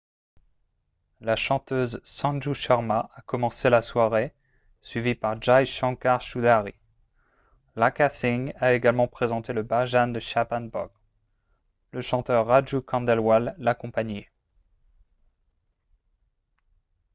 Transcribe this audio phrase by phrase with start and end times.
[1.27, 4.33] la chanteuse sanju sharma a commencé la soirée
[4.81, 6.73] suivie par jai shankar choudhary
[7.75, 10.89] lakkha singh a également présenté le bhajan de chhappan bhog
[11.91, 14.31] le chanteur raju khandelwal l'accompagnait